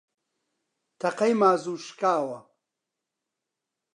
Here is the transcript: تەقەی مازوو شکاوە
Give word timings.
تەقەی 0.99 1.33
مازوو 1.41 1.81
شکاوە 1.85 2.39